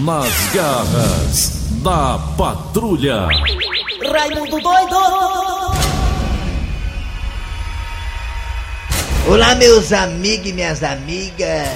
[0.00, 3.28] Nas garras da patrulha.
[4.10, 4.96] Raimundo doido!
[9.28, 11.68] Olá, meus amigos e minhas amigas.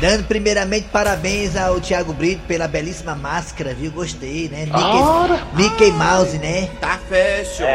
[0.00, 3.92] Dando primeiramente parabéns ao Thiago Brito pela belíssima máscara, viu?
[3.92, 4.66] Gostei, né?
[4.66, 6.70] Mickey, Mickey Mouse, né?
[6.80, 7.66] Tá fashion.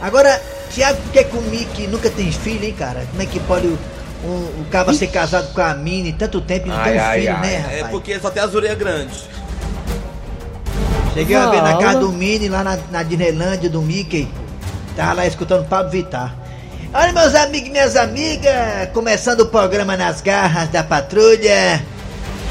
[0.00, 0.40] Agora,
[0.72, 3.04] Thiago, por que que o Mickey nunca tem filho, hein, cara?
[3.10, 3.78] Como é que pode o,
[4.24, 7.38] o, o cara ser casado com a Minnie tanto tempo e não ter um filho,
[7.40, 7.78] né, rapaz?
[7.78, 9.24] É porque só tem as orelhas grandes.
[11.14, 14.28] Cheguei a ver na casa do Minnie, lá na, na Disneylândia do Mickey.
[14.94, 16.34] Tava lá escutando Pablo Vittar.
[16.92, 18.54] Olha, meus amigos e minhas amigas,
[18.94, 21.82] começando o programa Nas Garras da Patrulha.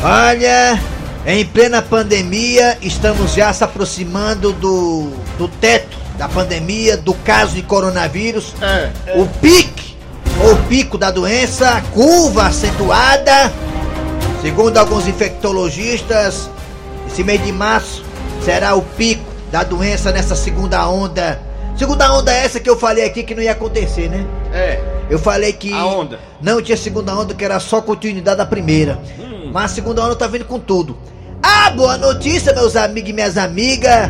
[0.01, 0.79] Olha,
[1.25, 7.61] em plena pandemia, estamos já se aproximando do, do teto da pandemia, do caso de
[7.61, 8.53] coronavírus.
[9.15, 9.86] O pique,
[10.43, 13.51] ou pico da doença, curva acentuada.
[14.41, 16.49] Segundo alguns infectologistas,
[17.07, 18.03] esse mês de março
[18.43, 21.41] será o pico da doença nessa segunda onda.
[21.77, 24.25] Segunda onda é essa que eu falei aqui que não ia acontecer, né?
[24.53, 24.79] É.
[25.09, 26.19] Eu falei que A onda.
[26.41, 28.99] não tinha segunda onda, que era só continuidade da primeira.
[29.53, 30.97] Mas a segunda onda tá vindo com tudo.
[31.41, 34.09] A boa notícia, meus amigos e minhas amigas,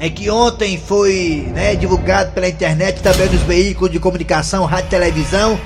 [0.00, 4.90] é que ontem foi né, divulgado pela internet, também nos veículos de comunicação, rádio e
[4.90, 5.60] televisão,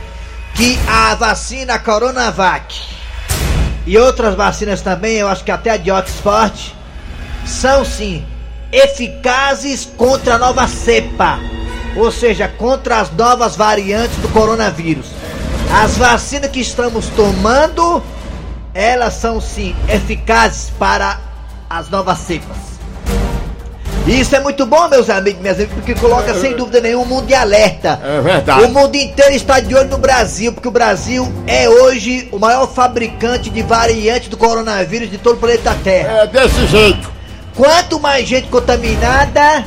[0.54, 2.74] que a vacina Coronavac
[3.86, 6.74] e outras vacinas também, eu acho que até a de Oxford,
[7.44, 8.24] são sim
[8.70, 11.38] eficazes contra a nova cepa,
[11.96, 15.10] ou seja, contra as novas variantes do coronavírus.
[15.82, 18.02] As vacinas que estamos tomando,
[18.72, 21.18] elas são sim eficazes para
[21.68, 22.71] as novas cepas.
[24.06, 27.08] Isso é muito bom, meus amigos e minhas amigas, porque coloca sem dúvida nenhuma o
[27.08, 28.00] mundo de alerta.
[28.02, 28.64] É verdade.
[28.64, 32.66] O mundo inteiro está de olho no Brasil, porque o Brasil é hoje o maior
[32.66, 36.22] fabricante de variantes do coronavírus de todo o planeta Terra.
[36.22, 37.10] É desse jeito.
[37.54, 39.64] Quanto mais gente contaminada,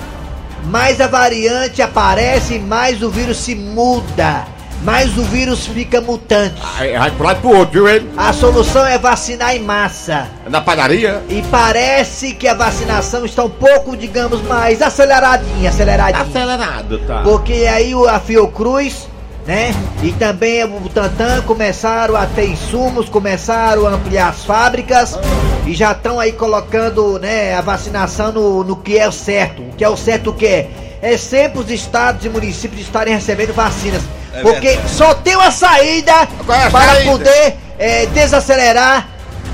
[0.66, 4.44] mais a variante aparece, mais o vírus se muda,
[4.84, 6.56] mais o vírus fica mutante.
[6.78, 8.09] Aí vai pro lado pro outro, viu ele?
[8.16, 10.28] A solução é vacinar em massa.
[10.47, 11.24] Na padaria.
[11.30, 16.22] E parece que a vacinação está um pouco, digamos, mais aceleradinha, aceleradinha.
[16.24, 17.22] Acelerado, tá.
[17.24, 19.08] Porque aí o- a Fiocruz,
[19.47, 19.74] né?
[20.03, 25.18] E também o Butantan começaram a ter insumos, começaram a ampliar as fábricas
[25.66, 29.62] e já estão aí colocando, né, a vacinação no, no que é o certo.
[29.63, 30.69] O que é o certo o que é?
[31.02, 34.02] É sempre os estados e municípios estarem recebendo vacinas.
[34.35, 34.90] É porque verdade.
[34.90, 37.12] só tem uma saída é a para saída?
[37.12, 39.07] poder é, desacelerar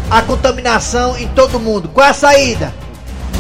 [0.10, 1.90] a contaminação em todo mundo.
[1.90, 2.74] Qual é a saída?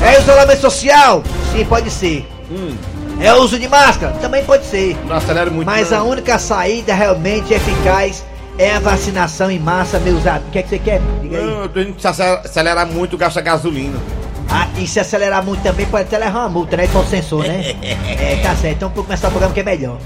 [0.02, 1.24] É isolamento social?
[1.52, 2.28] Sim, pode ser.
[2.50, 2.76] Hum,
[3.20, 4.14] É uso de máscara?
[4.22, 4.96] Também pode ser.
[5.08, 5.66] não acelera muito.
[5.68, 6.10] Mas a não.
[6.10, 8.24] única saída realmente eficaz
[8.58, 10.48] é a vacinação em massa, meus amigos.
[10.48, 11.02] O que, é que você quer?
[11.22, 11.44] Diga aí.
[11.46, 13.98] Não, a gente acelerar- muito, gasta gasolina.
[14.50, 16.88] Ah, e se acelerar muito também pode até levar uma multa, né?
[16.92, 17.74] Com o sensor, né?
[17.82, 18.76] é, tá certo.
[18.78, 19.98] Então vamos começar o programa que é melhor.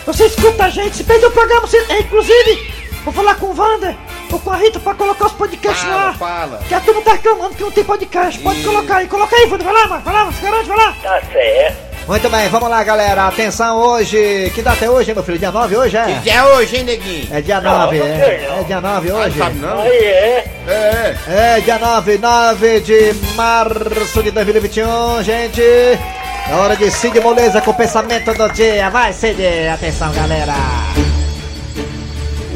[0.05, 3.55] Você escuta a gente, se perdeu o programa, você, é, inclusive, vou falar com o
[3.55, 3.97] Wander
[4.31, 6.13] ou com a Rita pra colocar os podcasts Fala, lá.
[6.13, 6.61] fala.
[6.69, 8.39] Que a turma tá reclamando que não tem podcast.
[8.39, 8.63] Pode Ih.
[8.63, 10.95] colocar aí, coloca aí, Wander, vai lá, mano, vai lá, se garante, vai lá.
[11.03, 11.90] Tá certo.
[12.07, 13.27] Muito bem, vamos lá, galera.
[13.27, 14.51] Atenção hoje.
[14.53, 15.37] Que data é hoje, hein, meu filho?
[15.39, 16.19] Dia 9 hoje, é?
[16.21, 17.27] Que é hoje, hein, neguinho?
[17.31, 18.49] É dia 9, é.
[18.59, 19.37] É dia 9 hoje?
[19.37, 19.81] Sabe não?
[19.81, 20.45] Aí é.
[20.67, 25.61] É, É dia 9, 9 de março de 2021, gente.
[25.61, 28.89] É hora de Cid Moleza com o pensamento do dia.
[28.89, 29.39] Vai, Cid.
[29.73, 30.53] Atenção, galera.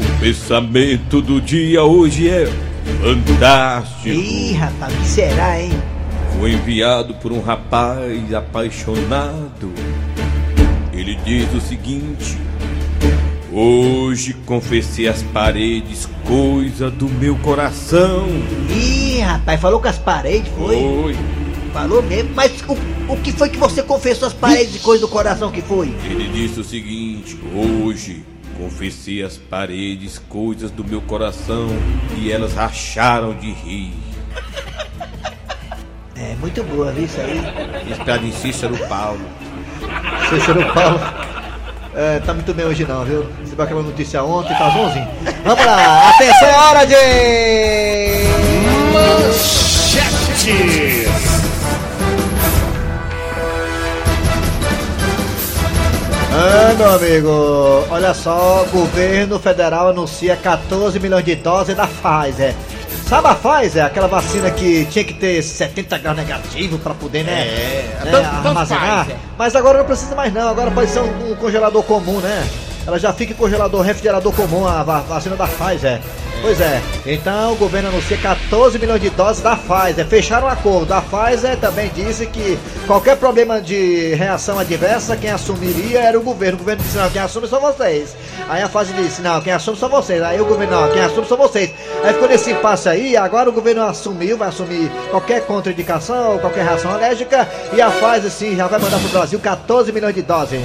[0.00, 2.46] O pensamento do dia hoje é
[3.00, 4.08] fantástico.
[4.08, 5.72] Ih, rapaz, o que será, hein?
[6.38, 9.72] Foi enviado por um rapaz apaixonado.
[10.92, 12.36] Ele diz o seguinte:
[13.52, 18.26] Hoje confessei às paredes coisa do meu coração.
[18.70, 20.76] Ih, rapaz, falou com as paredes, foi?
[20.76, 21.16] Foi.
[21.72, 25.08] Falou mesmo, mas o, o que foi que você confessou as paredes de coisa do
[25.08, 25.88] coração que foi?
[26.04, 28.24] Ele disse o seguinte: Hoje
[28.58, 31.68] confessei às paredes coisas do meu coração
[32.18, 33.92] e elas racharam de rir.
[36.18, 37.42] É muito boa, viu isso aí?
[37.90, 39.20] Inspirado em Cícero Paulo.
[40.30, 40.98] Cícero Paulo.
[41.94, 43.26] É, tá muito bem hoje não, viu?
[43.44, 45.08] Você vai aquela notícia ontem, tá bonzinho.
[45.44, 46.94] Vamos lá, atenção, é hora de...
[56.32, 62.54] Ah, meu amigo, olha só, o governo federal anuncia 14 milhões de doses da Pfizer.
[63.06, 63.84] Sabe a Pfizer?
[63.84, 67.32] Aquela vacina que tinha que ter 70 graus negativo pra poder, né?
[67.32, 69.04] É, né, armazenar.
[69.04, 69.16] Pfizer.
[69.38, 72.46] Mas agora não precisa mais não, agora pode ser um, um congelador comum, né?
[72.84, 76.00] Ela já fica em congelador, refrigerador comum, a va- vacina da Pfizer.
[76.42, 80.06] Pois é, então o governo anuncia 14 milhões de doses da Pfizer.
[80.06, 80.92] Fecharam o acordo.
[80.92, 82.56] A Pfizer também disse que
[82.86, 86.56] qualquer problema de reação adversa, quem assumiria era o governo.
[86.56, 88.14] O governo disse, não, quem assume são vocês.
[88.48, 90.22] Aí a Pfizer disse, não, quem assume são vocês.
[90.22, 91.72] Aí o governo, não, quem assume são vocês.
[92.04, 96.92] Aí ficou nesse impasse aí, agora o governo assumiu, vai assumir qualquer contraindicação, qualquer reação
[96.92, 100.60] alérgica, e a Pfizer sim já vai mandar pro Brasil 14 milhões de doses.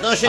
[0.00, 0.26] Dose.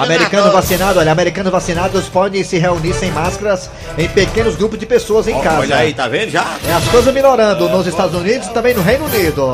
[0.52, 5.34] vacinados, olha, americanos vacinados podem se reunir sem máscaras em pequenos grupos de pessoas em
[5.36, 5.60] Ó, casa.
[5.60, 6.46] Olha aí, tá vendo já?
[6.68, 9.52] É, as coisas melhorando nos Estados Unidos e também no Reino Unido.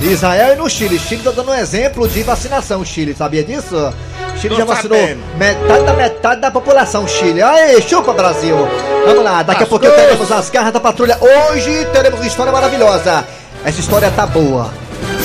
[0.00, 0.98] Israel e no Chile.
[0.98, 3.92] Chile tá dando um exemplo de vacinação, Chile, sabia disso?
[4.40, 5.20] Chile Tô já vacinou sabendo.
[5.36, 7.42] metade da metade da população, Chile.
[7.42, 8.56] Aí, chupa Brasil!
[9.06, 10.10] Vamos lá, daqui a As pouquinho coisas.
[10.10, 11.18] teremos as garras da patrulha.
[11.20, 13.24] Hoje teremos uma história maravilhosa.
[13.64, 14.70] Essa história tá boa.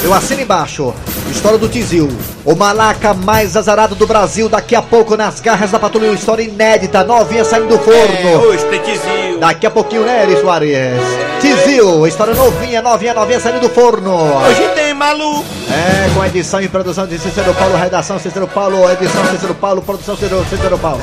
[0.03, 0.93] Eu assino embaixo.
[1.31, 2.09] História do Tizil.
[2.45, 4.49] O malaca mais azarado do Brasil.
[4.49, 6.09] Daqui a pouco nas garras da patrulha.
[6.09, 7.03] Uma história inédita.
[7.03, 8.29] Novinha saindo do forno.
[8.29, 9.39] É, hoje tem tizil.
[9.39, 11.27] Daqui a pouquinho, né, Eri Soares?
[11.39, 14.15] Tizil, história novinha, novinha, novinha saindo do forno.
[14.15, 15.45] Hoje tem maluco.
[15.69, 20.15] É, com edição e produção de Cícero Paulo, redação Cícero Paulo, edição Cícero Paulo, produção
[20.17, 21.01] Cícero, Cícero Paulo.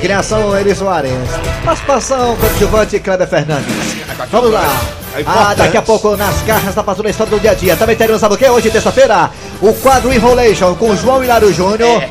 [0.00, 1.12] Criação Eri Soares.
[1.64, 3.72] Participação coadjuvante Kleber Fernandes.
[4.30, 4.64] Vamos lá.
[5.14, 7.76] É Ah, daqui a pouco nas garras da patrulha história do dia a dia.
[7.76, 8.48] Também teremos, sabe o que?
[8.48, 9.30] Hoje, terça-feira,
[9.60, 12.02] o quadro Enrolation com João Hilário Júnior.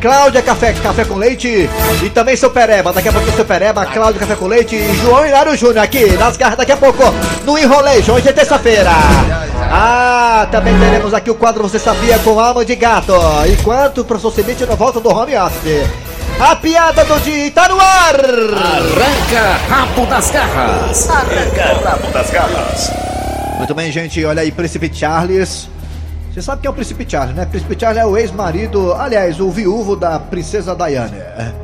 [0.00, 1.68] Cláudia Café, Café com Leite
[2.02, 2.92] e também seu Pereba.
[2.92, 6.36] Daqui a pouco seu Pereba, Cláudia Café com Leite e João Hilário Júnior aqui nas
[6.36, 7.02] garras daqui a pouco
[7.44, 8.14] no Enrolation.
[8.14, 8.90] Hoje é terça-feira.
[9.70, 13.12] Ah, também teremos aqui o quadro Você Sabia com Alma de Gato.
[13.52, 15.86] Enquanto o professor Cimite não volta do home office.
[16.40, 18.14] A piada do dia está no ar!
[18.16, 21.08] Arranca rabo das garras.
[23.58, 24.24] Muito bem, gente.
[24.24, 25.68] Olha aí, Príncipe Charles.
[26.32, 27.44] Você sabe quem é o Príncipe Charles, né?
[27.44, 31.54] Príncipe Charles é o ex-marido, aliás, o viúvo da Princesa Diana.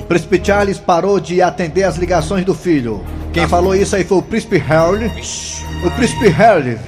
[0.00, 3.04] O Príncipe Charles parou de atender as ligações do filho.
[3.34, 5.12] Quem falou isso aí foi o Príncipe Harry.
[5.84, 6.78] O Príncipe Harry.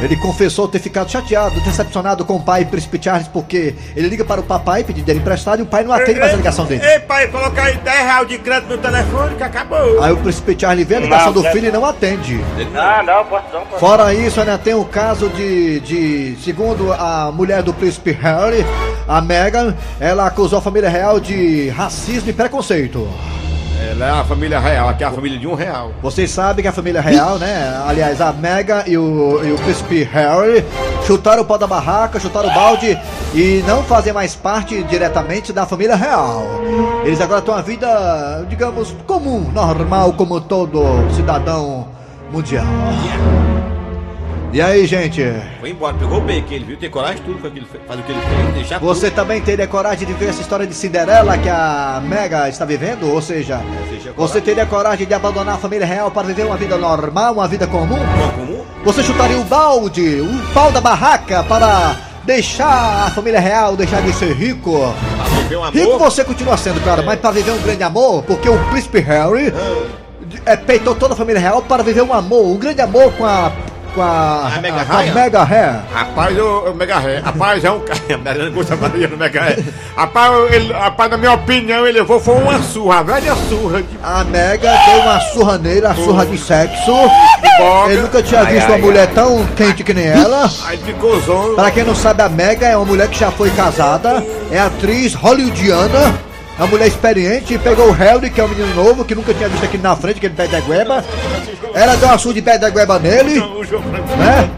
[0.00, 4.40] Ele confessou ter ficado chateado, decepcionado com o pai Príncipe Charles, porque ele liga para
[4.40, 6.84] o papai pedindo dinheiro emprestado e o pai não atende mais a ligação dele.
[6.84, 10.02] Ei, pai, colocar aí 10 reais de crédito no telefone que acabou.
[10.02, 12.40] Aí o Príncipe Charles vê a ligação do filho e não atende.
[12.74, 16.36] Ah, não, posso não, posso Fora isso, ainda tem o caso de, de.
[16.42, 18.64] Segundo a mulher do príncipe Harry,
[19.08, 23.08] a Meghan, ela acusou a família real de racismo e preconceito.
[23.96, 25.90] Ela é a família real, aqui é a família de um real.
[26.02, 27.82] Vocês sabem que a família real, né?
[27.86, 30.62] Aliás, a Meghan e o, e o príncipe Harry
[31.06, 32.98] chutaram o pau da barraca, chutaram o balde
[33.34, 36.44] e não fazem mais parte diretamente da família real.
[37.06, 40.84] Eles agora têm uma vida, digamos, comum, normal, como todo
[41.14, 41.88] cidadão
[42.30, 42.66] mundial.
[44.56, 45.22] E aí, gente?
[45.60, 47.66] Foi embora, pegou o beco, ele viu, tem coragem de tudo, foi o que ele
[47.70, 50.66] fez, faz o que ele fez, deixar Você também teria coragem de ver essa história
[50.66, 53.06] de Cinderela que a Mega está vivendo?
[53.12, 53.60] Ou seja,
[53.90, 57.46] seja, você teria coragem de abandonar a família real para viver uma vida normal, uma
[57.46, 57.98] vida comum?
[57.98, 58.64] tudo comum.
[58.82, 61.94] Você chutaria o balde, o pau da barraca para
[62.24, 64.70] deixar a família real deixar de ser rico?
[64.70, 65.70] Um.
[65.70, 69.52] Rico você continua sendo, claro, mas para viver um grande amor, porque o príncipe Harry
[70.46, 73.52] é, peitou toda a família real para viver um amor, um grande amor com a
[73.96, 74.52] com a.
[74.54, 75.14] A Mega com a Raia?
[75.14, 75.80] Mega Hair.
[75.92, 77.96] Rapaz, o, o Mega Ré, rapaz, é um cara.
[78.46, 79.58] A gosta do Mega Ré.
[79.96, 83.98] Rapaz, ele, rapaz, na minha opinião, ele levou foi uma surra, a velha surra de
[84.02, 86.92] A Mega deu uma surra nele, a surra de sexo.
[87.58, 87.92] boga.
[87.92, 90.50] Ele nunca tinha visto uma mulher tão quente que nem ela.
[90.66, 91.54] Aí ficou zonzo.
[91.54, 95.14] Pra quem não sabe, a Mega é uma mulher que já foi casada, é atriz
[95.14, 96.14] hollywoodiana,
[96.58, 99.48] uma mulher experiente, e pegou o Harry, que é um menino novo, que nunca tinha
[99.48, 101.04] visto aqui na frente, aquele pé da gueba.
[101.74, 103.40] Ela deu uma surra de pé da gueba nele,
[104.16, 104.50] né?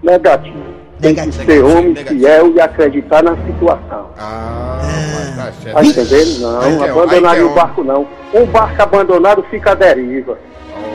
[0.04, 0.61] Negativo.
[1.02, 4.06] Tem que ser homem fiel e acreditar na situação.
[4.16, 4.80] Ah,
[5.16, 5.74] mas tá certo.
[5.74, 6.46] Tá entendendo?
[6.60, 8.06] Aí Não, é- abandonaria aí é o barco não.
[8.32, 10.38] Um barco abandonado fica à deriva.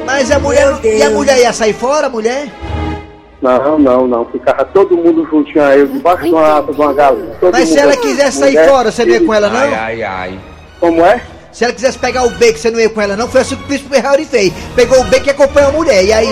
[0.05, 2.47] Mas a mulher, e a mulher ia sair fora, mulher?
[3.41, 4.25] Não, não, não.
[4.25, 7.35] Ficava todo mundo juntinho a eu, debaixo de uma de uma galinha.
[7.39, 9.59] Todo Mas se ela assim, quisesse sair mulher, fora, você não ia com ela não?
[9.75, 10.39] ai, ai.
[10.79, 11.21] Como é?
[11.51, 13.27] Se ela quisesse pegar o beco, você não ia com ela não?
[13.27, 14.53] Foi assim que o príncipe Harry fez.
[14.75, 16.27] Pegou o beco e acompanhou a mulher, e aí?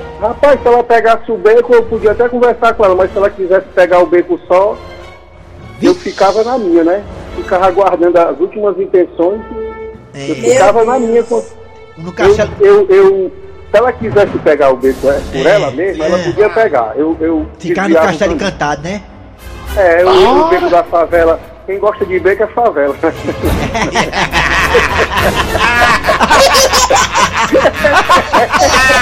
[0.00, 0.03] ó?
[0.20, 3.30] Rapaz, se ela pegasse o beco, eu podia até conversar com ela, mas se ela
[3.30, 4.76] quisesse pegar o beco só,
[5.82, 7.02] eu ficava na minha, né?
[7.36, 9.40] Ficava aguardando as últimas intenções
[10.14, 11.22] e eu ficava na minha.
[11.96, 12.48] No Eu, caixa...
[12.60, 13.32] eu, eu-
[13.70, 16.22] se ela quisesse pegar o beco é, por É, ela mesma, ela é.
[16.22, 16.92] podia pegar.
[16.96, 19.02] Eu, eu Ficar no castelo encantado, né?
[19.76, 21.40] É, eu, o beco da favela.
[21.66, 22.94] Quem gosta de beco é favela.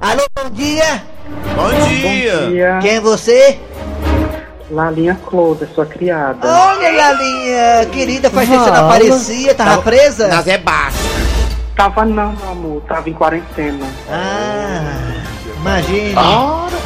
[0.00, 1.02] Alô, bom dia.
[1.54, 2.78] Bom dia.
[2.80, 3.58] Quem é você?
[4.70, 6.48] Lalinha Cloda, sua criada.
[6.48, 10.28] Olha, Lalinha, querida, faz tempo que você não aparecia, tava presa?
[10.28, 10.96] Nas é baixo.
[11.76, 13.86] Tava não, meu amor, tava em quarentena.
[14.10, 15.22] Ah,
[15.56, 16.14] imagine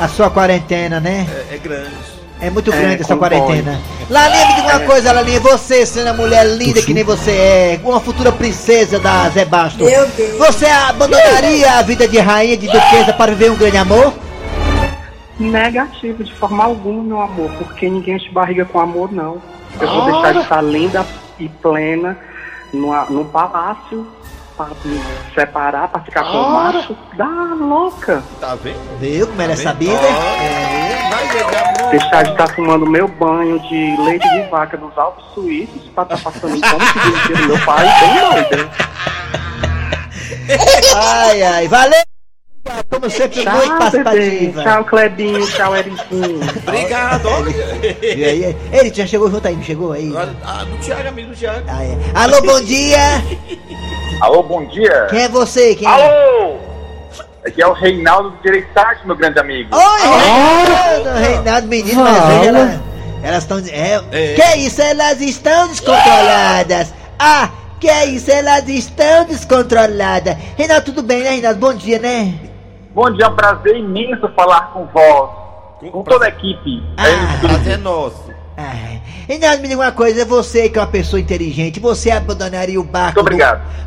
[0.00, 1.26] a sua quarentena, né?
[1.50, 2.15] É, é grande.
[2.40, 3.80] É muito É, grande essa com quarentena.
[4.10, 7.80] Lalinha, me diga uma coisa, Lalinha, você sendo a mulher linda que nem você é,
[7.82, 10.36] uma futura princesa da Zé Basto, Meu Deus.
[10.38, 14.12] você abandonaria a vida de rainha, de duquesa para viver um grande amor?
[15.38, 19.38] Negativo, de forma alguma, meu amor, porque ninguém enche barriga com amor, não.
[19.80, 21.06] Eu vou deixar de estar linda
[21.38, 22.16] e plena
[22.72, 24.06] numa, num palácio
[24.56, 24.98] para me
[25.34, 26.96] separar, para ficar com o macho.
[27.14, 27.26] Dá
[27.58, 28.22] louca.
[28.40, 28.78] Tá vendo?
[28.98, 29.92] Viu como ela é sabida?
[29.92, 30.75] É, vai ver amor.
[31.90, 36.30] Deixar de estar tomando meu banho de leite de vaca dos Alpes Suíços para estar
[36.30, 38.70] passando como que diz meu pai, bem doida.
[40.94, 42.02] Ai, ai, valeu!
[42.90, 43.78] Como sempre, muito Tchau, bebê.
[43.78, 44.62] participativa.
[44.62, 45.46] Tchau, Clebinho.
[45.46, 46.40] Tchau, Ericinho.
[46.66, 47.28] Obrigado.
[48.02, 50.12] E aí, ele já chegou junto aí, não chegou aí?
[50.44, 51.64] Ah, do Thiago, amigo do Thiago.
[51.68, 51.96] Ah, é.
[52.14, 52.98] Alô, bom dia!
[54.20, 55.06] Alô, bom dia.
[55.10, 55.74] Quem é você?
[55.76, 56.55] Quem é?
[57.46, 59.70] Aqui é o Reinaldo do Direitade, meu grande amigo.
[59.72, 62.82] Oi, Reinaldo, Reinaldo, menino, mas veja ela,
[63.22, 63.58] elas estão.
[63.70, 64.34] É, É.
[64.34, 66.92] Que isso, elas estão descontroladas!
[67.16, 70.36] Ah, que isso, elas estão descontroladas!
[70.56, 71.60] Reinaldo, tudo bem, né, Reinaldo?
[71.60, 72.34] Bom dia, né?
[72.92, 75.30] Bom dia, é um prazer imenso falar com vós,
[75.92, 76.82] com toda a equipe.
[76.96, 77.48] Ah, estúdio.
[77.48, 78.35] Prazer é nosso.
[78.56, 82.84] Ai, Reinaldo, me diga uma coisa, você que é uma pessoa inteligente, você abandonaria o
[82.84, 83.36] barco do,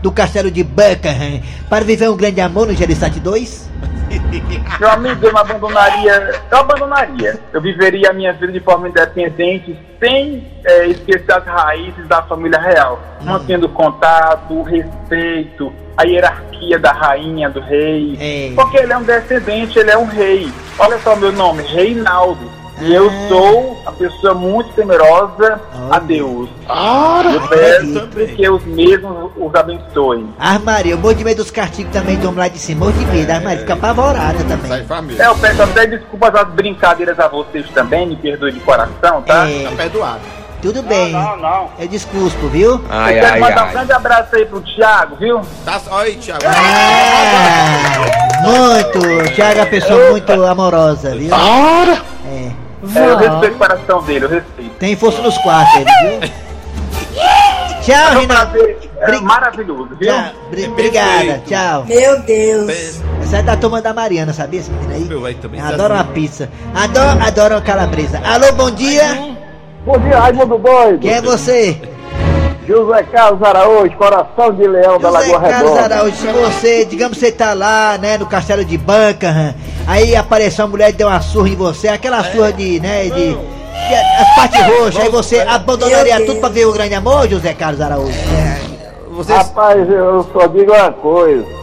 [0.01, 3.69] do castelo de Buckingham para viver um grande amor no Gereissati 2?
[4.79, 6.41] Meu amigo, eu não abandonaria.
[6.51, 7.39] Eu abandonaria.
[7.53, 12.59] Eu viveria a minha vida de forma independente, sem é, esquecer as raízes da família
[12.59, 12.99] real.
[13.21, 18.17] Mantendo o contato, o respeito, a hierarquia da rainha, do rei.
[18.19, 18.51] É.
[18.55, 20.51] Porque ele é um descendente, ele é um rei.
[20.77, 22.58] Olha só meu nome, Reinaldo.
[22.81, 23.27] E eu Ah.
[23.27, 25.99] sou uma pessoa muito temerosa a Olha.
[26.01, 26.49] Deus.
[26.67, 30.33] Ora, Eu peço que os mesmos os abençoem.
[30.39, 33.05] Armaria, eu morro de medo dos castigos também do homem lá de cima, morro de
[33.05, 34.85] medo, a Armaria fica apavorada também.
[35.19, 39.49] É, eu peço até desculpas às brincadeiras a vocês também, me perdoe de coração, tá?
[39.49, 40.19] É, Tá perdoado.
[40.61, 41.69] tudo bem, Não, não.
[41.79, 42.81] eu descuspo, viu?
[42.89, 45.41] Ai, eu quero mandar um grande abraço aí pro Thiago, viu?
[45.65, 46.43] Tá, olha aí, Thiago.
[46.45, 51.29] Ah, muito, Thiago é uma pessoa muito amorosa, viu?
[52.95, 54.75] É, É, eu respeito o coração dele, eu respeito.
[54.79, 55.85] tem força nos quartos ele,
[56.19, 56.29] viu?
[57.81, 58.57] Tchau, É um Renato.
[58.57, 60.09] é, Bri- maravilhoso, viu?
[60.11, 61.85] Tchau, bri- obrigada, tchau.
[61.85, 63.01] Meu Deus.
[63.21, 65.03] Essa é da turma da Mariana, sabia esse menino aí?
[65.05, 66.49] Meu, aí também Adoro tá uma pizza.
[66.75, 68.19] Adoro, adoro uma calabresa.
[68.23, 69.35] Alô, bom dia.
[69.85, 70.99] Bom dia, Raimundo Doido.
[70.99, 71.79] Quem é você?
[72.69, 75.95] José Carlos Araújo, coração de leão da José Lagoa Carlos Redonda.
[75.95, 79.55] Araújo, se você, digamos que você tá lá, né, no castelo de Buckingham,
[79.87, 83.09] aí apareceu uma mulher e deu uma surra em você, aquela surra de, né, de,
[83.33, 83.37] de-
[84.19, 87.81] as partes roxas, aí você abandonaria Meu tudo pra ver o grande amor, José Carlos
[87.81, 88.13] Araújo?
[89.09, 89.37] Vocês...
[89.37, 91.58] Rapaz, eu só digo uma coisa.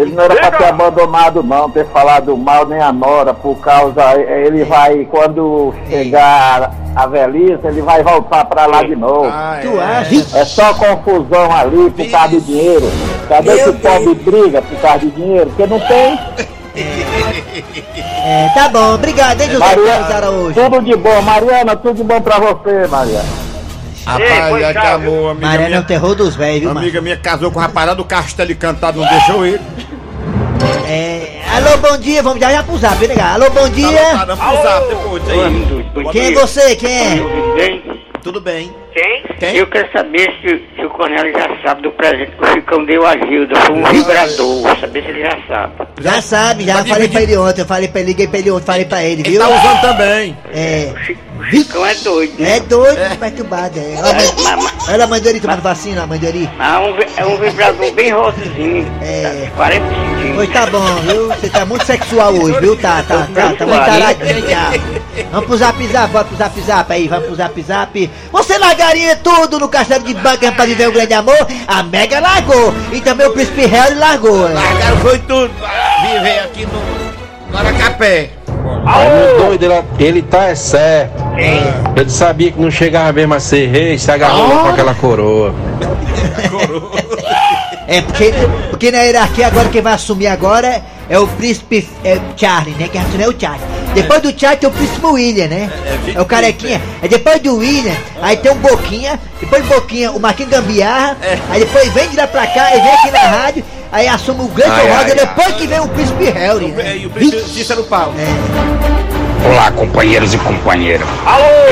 [0.00, 4.14] Ele não era pra ter abandonado não, ter falado mal nem a nora, por causa,
[4.18, 9.26] ele vai, quando chegar a velhice, ele vai voltar pra lá de novo.
[9.30, 9.84] Ah, Tu é.
[9.84, 10.38] acha?
[10.38, 12.90] É só confusão ali por causa de dinheiro.
[13.28, 15.46] Cadê Meu que o pobre briga por causa de dinheiro?
[15.50, 16.18] Porque não tem.
[18.24, 20.54] É, tá bom, obrigado, hein, José Carlos Araújo.
[20.54, 21.20] tudo de bom.
[21.22, 23.28] Mariana, tudo de bom pra você, Mariana.
[24.06, 25.80] Rapaz, acabou, amiga Mariana é minha.
[25.80, 26.80] o terror dos velhos, viu, mano?
[26.80, 29.60] Amiga minha casou com o rapaz lá do Castelo Encantado, não deixou ele.
[30.88, 33.34] É, alô, bom dia, vamos já, já pro zap, né, cara?
[33.34, 33.98] Alô, bom dia.
[34.12, 36.12] Tá, pro zap depois aí.
[36.12, 37.80] Quem é você, quem é?
[38.22, 38.70] Tudo bem.
[38.92, 39.22] Quem?
[39.38, 39.56] Quem?
[39.56, 43.06] Eu quero saber se, se o Cornélio já sabe do presente que o Chicão deu
[43.06, 43.56] a Gilda.
[43.56, 44.78] Foi um vibrador.
[44.78, 45.72] Saber se ele já sabe.
[46.00, 47.12] Já sabe, já Tá falei dividindo.
[47.12, 49.30] pra ele ontem, eu falei pra ele, liguei pra ele ontem, falei pra ele, Ele
[49.30, 49.40] viu?
[49.40, 50.36] tá usando também.
[50.52, 52.56] É, o Chicão é doido, né?
[52.56, 53.94] é doido, perturbado, é.
[53.98, 56.18] Olha mãe- olha a mãe Dori tomando vacina, a mãe
[56.58, 58.86] é um é um vibrador bem rosinho.
[59.02, 59.48] É.
[59.50, 60.34] tá, 40 centímetros.
[60.36, 61.26] Pois tá bom, viu?
[61.28, 62.76] Você tá muito sexual hoje, viu?
[62.76, 64.70] Tá, tá, tá, tá muito taradinho já.
[65.32, 68.10] Vamos pro zap zap, bora pro zap zap aí, vamos pro zap zap.
[68.32, 71.46] Você largaria tudo no castelo de Buckingham pra viver o grande amor?
[71.66, 72.72] A Mega largou.
[72.92, 74.48] E também o Príncipe Harry largou.
[74.48, 74.54] né?
[74.54, 75.70] Largaram foi tudo pra
[76.12, 78.30] viver aqui no Guaracapé.
[78.84, 81.22] Raimundo doido, ele, ele tá é certo.
[81.96, 85.54] Ele sabia que não chegava mesmo a ser rei, se agarrou com aquela coroa.
[87.86, 88.32] É porque,
[88.70, 92.88] porque na hierarquia agora quem vai assumir agora é o príncipe é, Charlie, né?
[92.88, 93.66] Quem assume é o Charlie.
[93.94, 95.68] Depois do Charlie tem o príncipe William, né?
[96.14, 96.80] É, o carequinha.
[97.02, 99.18] Aí depois do William, aí tem um Boquinha.
[99.40, 101.16] Depois do Boquinha, o Marquinhos Gambiarra.
[101.50, 103.64] Aí depois vem de lá pra cá, aí vem aqui na rádio.
[103.92, 106.98] Aí assume o grande ai, Depois que vem o príncipe Harry, né?
[106.98, 108.14] E o príncipe Cícero Paulo.
[109.44, 111.06] Olá, companheiros e companheiras.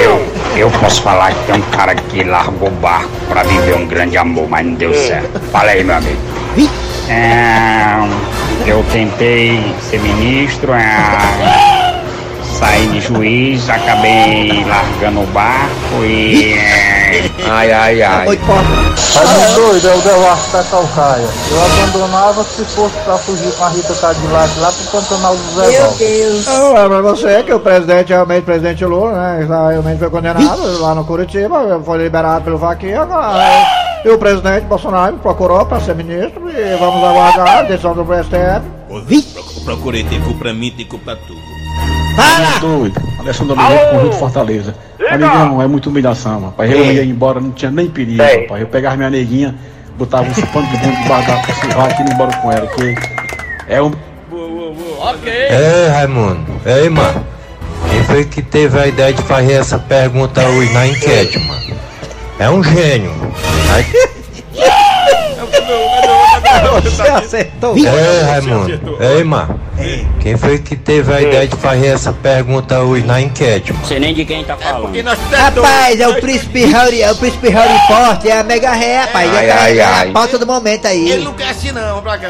[0.02, 0.26] Eu,
[0.56, 4.16] eu posso falar que tem um cara que largou o barco pra viver um grande
[4.16, 5.38] amor, mas não deu certo.
[5.52, 6.18] Fala aí, meu amigo.
[7.08, 7.96] É,
[8.66, 11.77] eu tentei ser ministro, é,
[12.58, 16.54] saí de juiz, acabei largando o barco e.
[16.54, 18.36] é, Ai, ai, ai.
[18.36, 18.98] Portas.
[19.14, 21.28] Raimundo Doido é o Devasto da Calcaia.
[21.50, 25.70] Eu abandonava se fosse pra fugir com a Rita Cadillac lá pro Pantanal do Zé
[25.70, 25.92] Meu.
[25.92, 26.46] Deus.
[26.46, 30.80] Não, é pra você que o presidente, realmente, o presidente Lula, né, realmente foi condenado
[30.80, 33.66] lá no Curitiba, foi liberado pelo Vaquinha, agora,
[34.04, 38.04] e o presidente Bolsonaro me procurou para ser ministro e vamos aguardar a decisão do
[38.04, 38.62] STF.
[38.88, 41.34] Pro- Procurei, tem culpa pra mim, tem culpa pra tu.
[42.18, 42.58] Fala!
[42.60, 43.00] Doido.
[43.20, 44.74] Alessandro Oliveira, Conjunto Fortaleza.
[45.10, 46.70] Amigão, é muita humilhação, rapaz.
[46.70, 46.92] Eu É.
[46.94, 48.42] ia embora, não tinha nem perigo, É.
[48.42, 48.60] rapaz.
[48.60, 49.54] Eu pegava minha neguinha,
[49.96, 52.94] botava um pano de bunda debaixo da sovaco e ia embora com ela, porque
[53.68, 53.92] é um
[55.24, 56.46] É, Raimundo.
[56.66, 57.24] Ei, mano.
[57.90, 61.76] Quem foi que teve a ideia de fazer essa pergunta hoje na enquete, mano?
[62.38, 63.12] É um gênio.
[63.74, 63.86] Aí-
[66.82, 67.76] Você acertou.
[67.76, 68.98] É, Raimundo.
[69.00, 69.60] Ei, mano.
[70.20, 73.82] Quem foi que teve a ideia de fazer essa pergunta hoje na enquete, mano?
[73.82, 74.82] Não sei nem de quem tá falando.
[74.82, 78.72] Porque nós Rapaz, é o príncipe Harry, é o príncipe Harry Potter, é a Mega
[78.72, 79.30] Ré, rapaz.
[79.34, 80.10] Ai, é, ai, é a ai.
[80.10, 81.10] pauta do momento aí.
[81.10, 82.28] Ele não quer assim não, pra cá.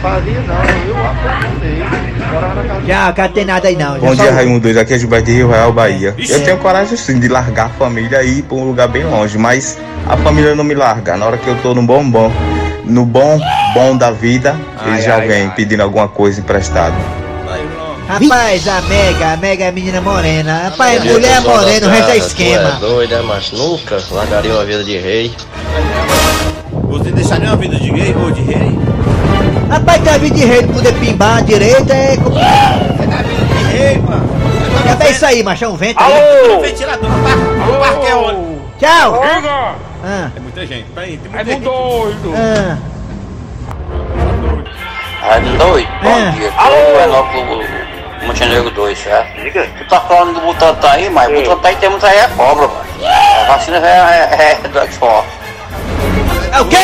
[0.00, 0.54] Fazia não,
[0.86, 3.98] eu casa Já, cara, tem nada aí não.
[3.98, 4.76] Bom dia, Raimundo 2.
[4.76, 6.14] Aqui é Gilberto de Rio Real, Bahia.
[6.28, 9.38] Eu tenho coragem sim de largar a família e ir pra um lugar bem longe,
[9.38, 11.16] mas a família não me larga.
[11.16, 12.30] Na hora que eu tô no bom bom,
[12.84, 13.38] no bom
[13.72, 16.94] bom da vida, eles já vêm pedindo alguma coisa emprestada.
[18.06, 20.64] Rapaz, a Mega, a Mega é menina morena.
[20.64, 22.76] Rapaz, dia, mulher da morena, o resto é esquema.
[22.78, 25.34] Tu é doido, é, mas nunca largaria uma vida de rei.
[26.70, 28.78] Você deixaria uma vida de gay ou de rei?
[29.70, 32.84] Rapaz, tem a vida de rei, não poder pimbar direito é complicado.
[33.72, 34.28] Rei, mano.
[35.00, 36.12] É isso aí, machão, vento aí.
[36.12, 36.60] Alô!
[36.60, 38.06] Ventilador no parque,
[40.04, 40.24] é!
[40.24, 40.30] Ah.
[40.36, 41.64] É muita gente, peraí, tem muita É gente.
[41.64, 42.34] doido.
[42.36, 42.76] Ah.
[45.28, 46.30] Raimundo doido, bom É.
[46.32, 46.52] dia.
[46.56, 46.74] Alô?
[47.00, 47.64] É novo
[48.26, 49.22] Montenegro 2, já.
[49.78, 52.84] Tu tá falando do Butantan aí, mas o Butantan aí temos aí é cobra, mano.
[53.06, 55.26] A vacina é, é, é do Oxford.
[56.52, 56.78] É o quê?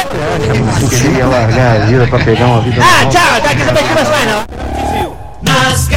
[0.80, 4.10] Não queria largar a vida pra pegar uma vida Ah, tchau, daqui você vai conversar
[4.10, 5.16] mais não.
[5.42, 5.88] Nas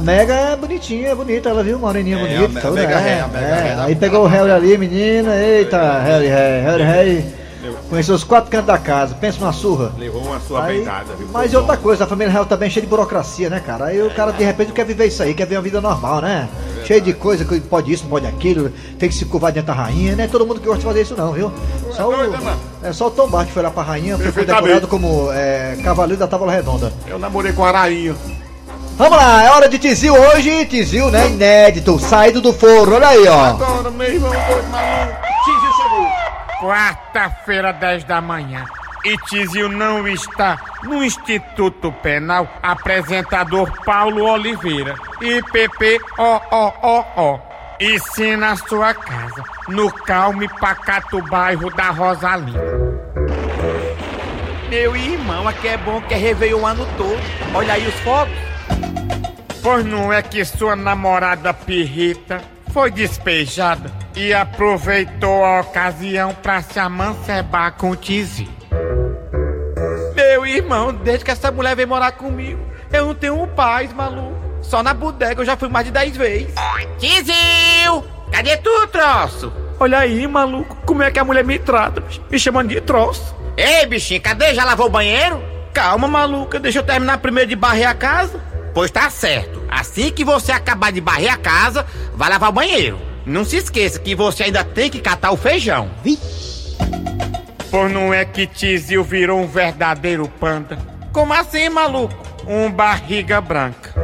[0.00, 1.78] A Mega é bonitinha, é bonita, ela viu?
[1.78, 2.44] Moreninha É, bonita.
[2.46, 3.76] a Me- toda, Mega é, Ré, a Mega é.
[3.80, 7.24] Aí pegou o Harry ali, menina, eita, Harry, Harry, Harry, Harry.
[7.90, 9.92] Conheceu os quatro cantos da casa, pensa numa surra.
[9.98, 11.28] Levou uma sua Aí, peitada, viu?
[11.30, 13.86] mas e outra coisa, a família real tá bem cheia de burocracia, né, cara?
[13.86, 16.48] Aí o cara de repente quer viver isso aí, quer viver uma vida normal, né?
[16.86, 20.16] Cheio de coisa, que pode isso, pode aquilo, tem que se curvar dentro da rainha,
[20.16, 20.26] né?
[20.32, 21.52] Todo mundo que gosta de fazer isso não, viu?
[21.94, 22.14] Só o,
[22.82, 26.18] é só o Tom Bar que foi lá pra rainha, foi decorado como é, cavaleiro
[26.20, 26.90] da tábua redonda.
[27.06, 28.14] Eu namorei com a Arainha.
[29.00, 31.28] Vamos lá, é hora de Tizil hoje, Tizil, né?
[31.28, 33.44] Inédito, saído do forno, olha aí, ó.
[33.46, 35.16] Agora, meu irmão, doido, maluco.
[35.42, 36.06] Tizio chegou.
[36.60, 38.62] Quarta-feira, 10 da manhã.
[39.02, 42.46] E Tizio não está no Instituto Penal.
[42.62, 44.96] Apresentador Paulo Oliveira.
[45.22, 46.60] IPP-OOO.
[47.80, 49.42] E sim na sua casa.
[49.66, 52.60] No Calme Pacato, bairro da Rosalinda.
[54.68, 57.18] Meu irmão, aqui é bom que é o ano todo.
[57.54, 58.49] Olha aí os fogos.
[59.62, 62.40] Pois não é que sua namorada pirrita
[62.72, 68.48] foi despejada e aproveitou a ocasião pra se amancebar com o Tizio.
[70.14, 72.60] Meu irmão, desde que essa mulher veio morar comigo,
[72.92, 74.38] eu não tenho paz, maluco.
[74.62, 76.54] Só na bodega eu já fui mais de 10 vezes.
[76.98, 78.04] Tizio!
[78.30, 79.52] Cadê tu, troço?
[79.78, 83.34] Olha aí, maluco, como é que a mulher me trata, me chamando de troço.
[83.56, 84.54] Ei, bichinho, cadê?
[84.54, 85.42] Já lavou o banheiro?
[85.72, 88.40] Calma, maluca, deixa eu terminar primeiro de varrer a casa.
[88.74, 89.62] Pois tá certo.
[89.68, 92.98] Assim que você acabar de varrer a casa, vai lavar o banheiro.
[93.26, 95.90] Não se esqueça que você ainda tem que catar o feijão.
[97.70, 100.78] Pois não é que Tizio virou um verdadeiro panda.
[101.12, 102.14] Como assim, maluco?
[102.46, 103.94] Um barriga branca.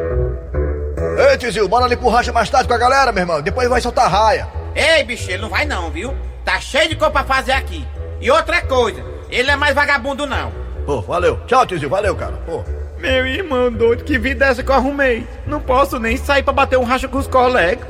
[1.31, 3.41] Ei, Tizil, bora ali pro rancho mais tarde com a galera, meu irmão.
[3.41, 4.49] Depois vai soltar raia.
[4.75, 6.15] Ei, bicho, ele não vai não, viu?
[6.45, 7.87] Tá cheio de coisa pra fazer aqui.
[8.21, 10.53] E outra coisa, ele não é mais vagabundo não.
[10.85, 11.41] Pô, valeu.
[11.47, 12.37] Tchau, Tizil, valeu, cara.
[12.47, 12.63] Pô.
[12.99, 15.27] Meu irmão doido, que vida é essa que eu arrumei?
[15.47, 17.87] Não posso nem sair pra bater um racha com os colegas.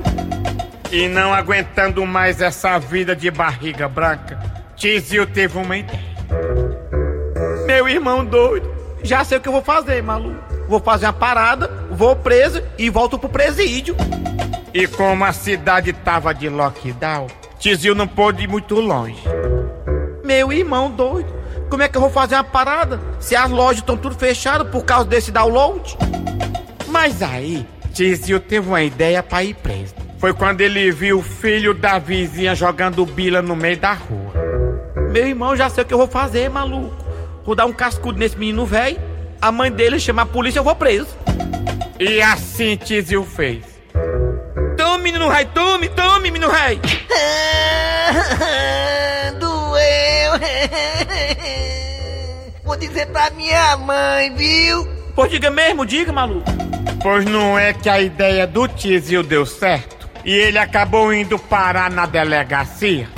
[0.90, 4.38] E não aguentando mais essa vida de barriga branca,
[4.77, 6.16] Tizio teve uma ideia.
[7.66, 10.37] Meu irmão doido, já sei o que eu vou fazer, maluco.
[10.69, 13.97] Vou fazer uma parada, vou preso e volto pro presídio.
[14.75, 19.23] E como a cidade tava de lockdown, Tizio não pôde ir muito longe.
[20.25, 21.33] Meu irmão doido,
[21.68, 24.85] como é que eu vou fazer uma parada se as lojas estão tudo fechadas por
[24.85, 25.96] causa desse download?
[26.88, 29.94] Mas aí, Tizio teve uma ideia pra ir preso.
[30.18, 34.33] Foi quando ele viu o filho da vizinha jogando bila no meio da rua.
[35.11, 36.94] Meu irmão, já sei o que eu vou fazer, maluco.
[37.44, 38.98] Vou dar um cascudo nesse menino velho.
[39.40, 41.09] A mãe dele chama a polícia, eu vou preso.
[42.00, 43.64] E assim Tizio fez.
[44.76, 46.79] Tome, menino rei, tome, tome, menino rei.
[49.38, 50.33] Doeu.
[52.66, 54.88] Vou dizer pra minha mãe, viu?
[55.14, 56.50] Pois diga mesmo, diga, maluco.
[57.00, 61.88] Pois não é que a ideia do Tizio deu certo e ele acabou indo parar
[61.88, 63.09] na delegacia.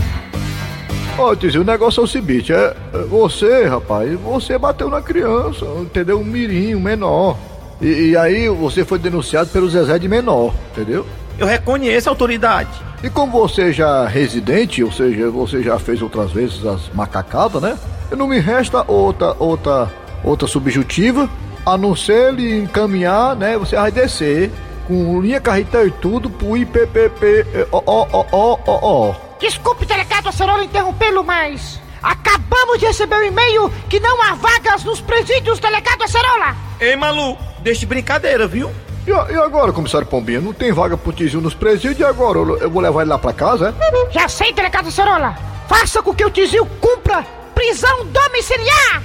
[1.16, 5.64] Ô, Tizio, o negócio é o seguinte, é, é você, rapaz, você bateu na criança,
[5.80, 6.20] entendeu?
[6.20, 7.38] Um mirim, um menor.
[7.80, 11.06] E, e aí você foi denunciado pelo Zezé de menor, entendeu?
[11.38, 12.70] Eu reconheço a autoridade.
[13.02, 17.62] E como você já é residente, ou seja, você já fez outras vezes as macacadas,
[17.62, 17.78] né?
[18.10, 19.88] Não me resta outra, outra,
[20.24, 21.30] outra subjutiva,
[21.64, 23.56] a não ser lhe encaminhar, né?
[23.56, 24.50] Você vai descer
[24.88, 29.14] com linha carretel e tudo pro IPPP, ó, ó, ó, ó, ó, ó.
[29.38, 35.00] Desculpe, delegado Acerola, interrompê-lo, mas acabamos de receber um e-mail que não há vagas nos
[35.00, 36.56] presídios, delegado Acerola.
[36.80, 38.72] Ei, maluco, deixa de brincadeira, viu?
[39.06, 42.38] E, e agora, comissário Pombinha, não tem vaga pro Tizio nos presídios e agora?
[42.38, 44.12] Eu, eu vou levar ele lá pra casa, é?
[44.12, 45.34] Já sei, delegado Acerola.
[45.66, 49.02] faça com que o Tizil cumpra prisão domiciliar.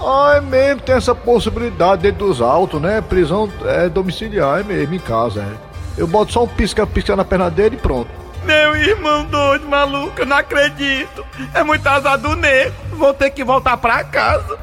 [0.00, 3.00] Ah, é mesmo, tem essa possibilidade dentro dos autos, né?
[3.00, 5.72] Prisão é, domiciliar, é mesmo, em casa, é.
[5.96, 8.10] Eu boto só um pisca-pisca na perna dele e pronto.
[8.44, 11.24] Meu irmão doido, maluco, eu não acredito.
[11.54, 12.74] É muito azar do nego.
[12.92, 14.58] Vou ter que voltar pra casa.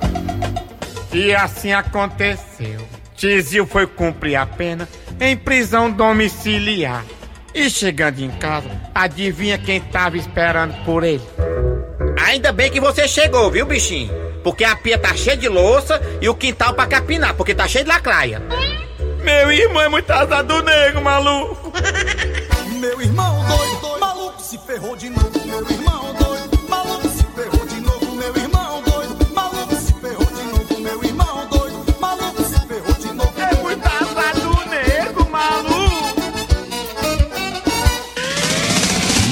[1.13, 2.81] E assim aconteceu.
[3.19, 4.87] Tizil foi cumprir a pena
[5.19, 7.03] em prisão domiciliar.
[7.53, 11.21] E chegando em casa, adivinha quem tava esperando por ele?
[12.25, 14.13] Ainda bem que você chegou, viu, bichinho?
[14.41, 17.83] Porque a pia tá cheia de louça e o quintal pra capinar, porque tá cheio
[17.83, 18.41] de lacraia.
[19.21, 21.73] Meu irmão é muito azar do nego, maluco.
[22.79, 25.45] Meu irmão doido, doido, maluco se ferrou de novo.
[25.45, 25.88] Meu irmão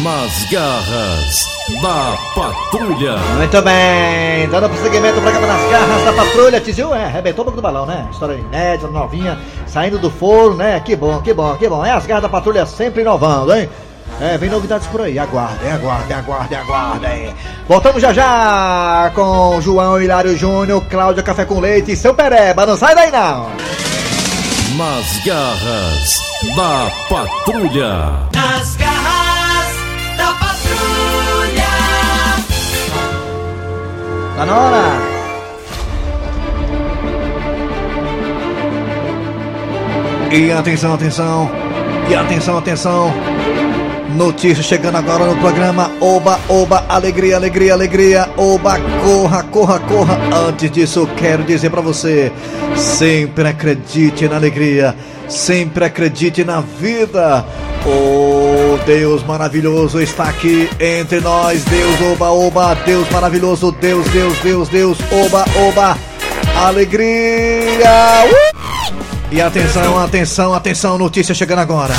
[0.08, 1.46] Nas garras
[1.82, 3.18] da patrulha.
[3.36, 6.62] Muito bem, dando prosseguimento ao programa nas garras da patrulha.
[6.62, 8.08] Tizil, é, arrebentou um pouco do balão, né?
[8.10, 10.80] História inédita, novinha, saindo do forno, né?
[10.80, 11.86] Que bom, que bom, que bom.
[11.86, 13.68] É as garras da patrulha sempre inovando, hein?
[14.22, 15.20] É, vem novidades por aí.
[15.20, 17.36] Aguardem, aguardem, aguardem, aguardem.
[17.68, 22.66] Voltamos já já com João Hilário Júnior, Cláudia Café com Leite e seu Pereba.
[22.66, 23.50] Não sai daí não.
[24.78, 26.22] Nas garras
[26.56, 28.28] da patrulha.
[28.34, 28.77] Nas
[34.38, 35.18] Tá na hora.
[40.32, 41.50] E atenção, atenção.
[42.08, 43.12] E atenção, atenção.
[44.16, 48.30] Notícia chegando agora no programa Oba, Oba, Alegria, Alegria, Alegria.
[48.38, 50.20] Oba, corra, corra, corra.
[50.48, 52.32] Antes disso, quero dizer pra você:
[52.76, 54.96] sempre acredite na alegria,
[55.28, 57.46] sempre acredite na vida.
[57.86, 61.64] Oh, Deus maravilhoso está aqui entre nós.
[61.66, 65.98] Deus, oba, oba, Deus maravilhoso, Deus, Deus, Deus, Deus, oba, oba,
[66.66, 68.26] alegria.
[68.26, 68.58] Uh!
[69.32, 71.94] E atenção, atenção, atenção, notícia chegando agora.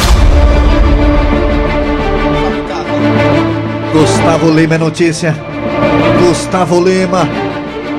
[3.93, 5.35] Gustavo Lima é notícia.
[6.21, 7.29] Gustavo Lima,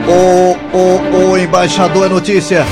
[0.08, 2.66] o, o, o embaixador é notícia.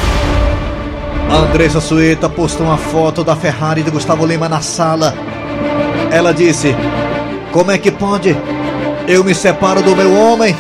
[1.29, 5.13] Andressa Sueta postou uma foto da Ferrari de Gustavo Lima na sala.
[6.11, 6.75] Ela disse:
[7.51, 8.35] Como é que pode?
[9.07, 10.55] Eu me separo do meu homem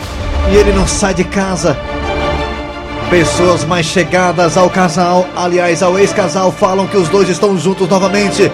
[0.51, 1.77] e ele não sai de casa.
[3.09, 8.51] Pessoas mais chegadas ao casal, aliás, ao ex-casal, falam que os dois estão juntos novamente.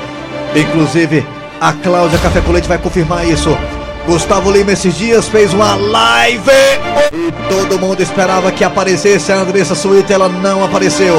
[0.56, 1.26] Inclusive,
[1.60, 3.58] a Cláudia Café com Leite vai confirmar isso.
[4.06, 6.52] Gustavo Lima esses dias fez uma live
[7.14, 11.16] e todo mundo esperava que aparecesse a Andressa Suíta, ela não apareceu.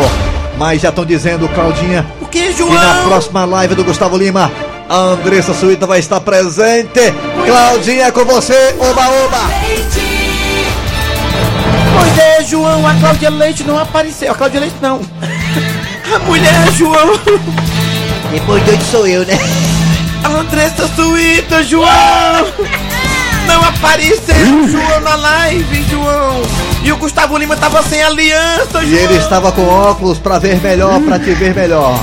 [0.59, 3.05] Mas já estão dizendo, Claudinha, O que, que na João?
[3.09, 4.51] próxima live do Gustavo Lima,
[4.89, 7.13] a Andressa Suíta vai estar presente.
[7.47, 9.39] Claudinha, é com você, oba, oba!
[11.97, 14.31] Pois é, João, a Cláudia Leite não apareceu.
[14.33, 15.01] A Cláudia Leite não.
[16.15, 17.19] A mulher, João.
[18.31, 19.39] Depois doido sou eu, né?
[20.23, 21.89] A Andressa Suíta, João.
[23.47, 26.43] Não apareceu, João, na live, João.
[26.83, 28.85] E o Gustavo Lima tava sem aliança, João.
[28.85, 31.99] E ele estava com óculos pra ver melhor, pra te ver melhor.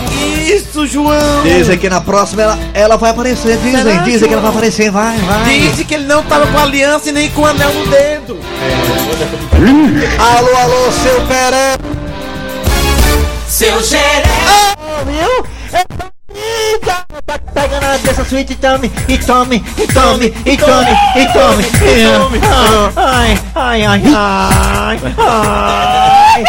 [0.47, 1.43] Isso, João.
[1.43, 4.41] Dizem que na próxima ela, ela vai aparecer, dizem, Será, dizem que ela João?
[4.41, 5.60] vai aparecer, vai, vai.
[5.60, 8.39] Disse que ele não tava com aliança e nem com anel no dedo.
[10.19, 11.77] Alô, alô, seu Pere.
[13.47, 14.23] Seu xeré.
[15.06, 15.45] viu?
[16.34, 17.06] Eita,
[17.62, 21.63] tá pegando a dessa suíte e tome, e tome, e tome, e tome, e tome.
[21.63, 22.39] E tome.
[22.95, 26.43] Ai, ai, ai, ai, ai.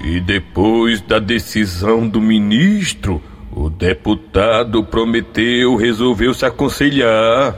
[0.00, 7.56] E depois da decisão do ministro, o deputado Prometeu resolveu se aconselhar.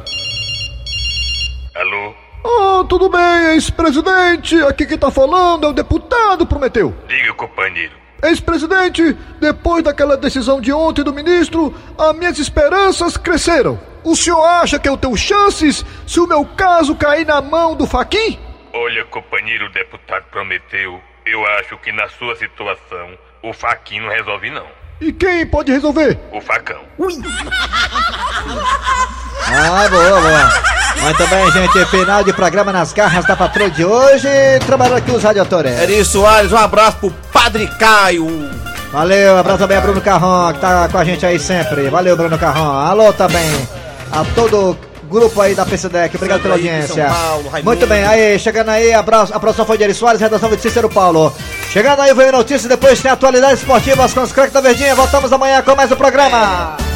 [1.74, 2.14] Alô?
[2.44, 4.56] Ah, tudo bem, ex-presidente.
[4.62, 6.94] Aqui quem tá falando é o deputado Prometeu.
[7.08, 8.05] Diga, companheiro.
[8.22, 13.78] Ex-presidente, depois daquela decisão de ontem do ministro, as minhas esperanças cresceram.
[14.02, 17.86] O senhor acha que eu tenho chances se o meu caso cair na mão do
[17.86, 18.38] Faquin?
[18.72, 24.66] Olha, companheiro deputado Prometeu, eu acho que na sua situação o faquinho não resolve não.
[25.00, 26.18] E quem pode resolver?
[26.32, 26.80] O facão.
[29.48, 30.52] Ah, boa, boa.
[31.02, 31.84] Muito bem, gente.
[31.86, 34.28] Final de programa nas garras da patrulha de hoje.
[34.66, 35.78] Trabalhando aqui os radiadores.
[35.78, 38.26] Eri Soares, um abraço pro Padre Caio.
[38.90, 41.88] Valeu, abraço também a Bruno Carrão, que tá com a gente aí sempre.
[41.88, 42.78] Valeu, Bruno Carrão.
[42.78, 43.68] Alô também
[44.10, 44.74] a todo o
[45.06, 46.16] grupo aí da PCDEC.
[46.16, 47.06] Obrigado pela audiência.
[47.06, 47.50] Paulo.
[47.62, 50.88] Muito bem, aí, chegando aí, abraço, a produção foi de Eri Soares, redação de Cícero
[50.88, 51.32] Paulo.
[51.70, 54.94] Chegando aí, veio notícia, depois tem atualidades esportivas com os craques da Verdinha.
[54.94, 56.95] Voltamos amanhã com mais um programa.